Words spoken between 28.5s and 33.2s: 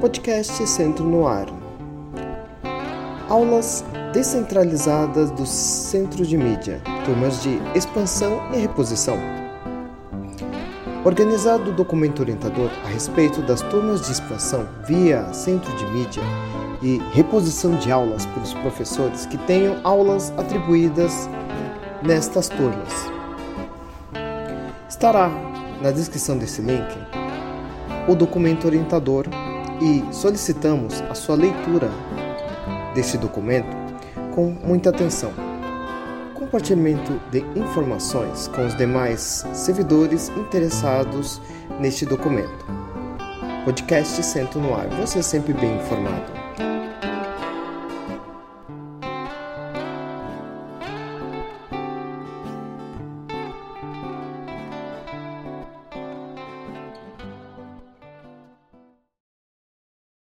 orientador e solicitamos a sua leitura deste